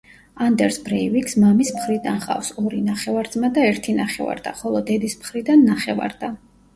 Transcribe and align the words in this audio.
ანდერს 0.43 0.77
ბრეივიკს, 0.85 1.33
მამის 1.41 1.69
მხრიდან, 1.75 2.15
ჰყავს 2.23 2.49
ორი 2.61 2.79
ნახევარძმა 2.87 3.51
და 3.57 3.65
ერთი 3.73 3.95
ნახევარდა, 3.99 4.55
ხოლო 4.63 4.81
დედის 4.89 5.15
მხრიდან 5.21 5.63
ნახევარდა. 5.69 6.31